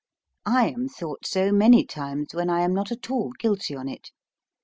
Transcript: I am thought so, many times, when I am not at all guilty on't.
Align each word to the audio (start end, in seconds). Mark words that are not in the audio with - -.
I 0.47 0.69
am 0.69 0.87
thought 0.87 1.27
so, 1.27 1.51
many 1.51 1.85
times, 1.85 2.33
when 2.33 2.49
I 2.49 2.61
am 2.61 2.73
not 2.73 2.91
at 2.91 3.11
all 3.11 3.29
guilty 3.37 3.75
on't. 3.75 4.11